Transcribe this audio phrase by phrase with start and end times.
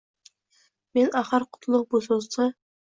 [0.99, 2.53] Men axir kutlug’ bu so’zni